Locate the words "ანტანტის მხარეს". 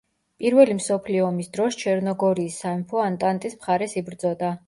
3.09-3.97